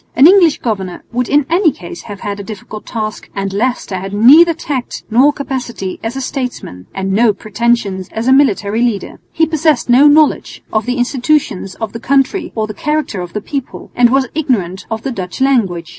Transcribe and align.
An 0.15 0.25
English 0.25 0.57
governor 0.61 1.03
would 1.11 1.29
in 1.29 1.45
any 1.47 1.71
case 1.71 2.01
have 2.09 2.21
had 2.21 2.39
a 2.39 2.43
difficult 2.43 2.87
task, 2.87 3.29
and 3.35 3.53
Leicester 3.53 3.97
had 3.99 4.15
neither 4.15 4.51
tact 4.55 5.03
nor 5.11 5.31
capacity 5.31 5.99
as 6.01 6.15
a 6.15 6.21
statesman, 6.21 6.87
and 6.95 7.13
no 7.13 7.33
pretensions 7.33 8.09
as 8.11 8.27
a 8.27 8.33
military 8.33 8.81
leader. 8.81 9.19
He 9.31 9.45
possessed 9.45 9.89
no 9.91 10.07
knowledge 10.07 10.63
of 10.73 10.87
the 10.87 10.97
institutions 10.97 11.75
of 11.75 11.93
the 11.93 11.99
country 11.99 12.51
or 12.55 12.65
the 12.65 12.73
character 12.73 13.21
of 13.21 13.33
the 13.33 13.41
people, 13.41 13.91
and 13.95 14.09
was 14.09 14.25
ignorant 14.33 14.87
of 14.89 15.03
the 15.03 15.11
Dutch 15.11 15.39
language. 15.39 15.89